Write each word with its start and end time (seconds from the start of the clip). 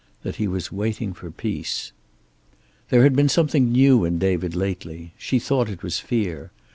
That 0.23 0.37
he 0.37 0.47
was 0.47 0.71
waiting 0.71 1.13
for 1.13 1.29
peace. 1.29 1.91
There 2.89 3.03
had 3.03 3.15
been 3.15 3.29
something 3.29 3.71
new 3.71 4.03
in 4.03 4.17
David 4.17 4.55
lately. 4.55 5.13
She 5.15 5.37
thought 5.37 5.69
it 5.69 5.83
was 5.83 5.99
fear. 5.99 6.49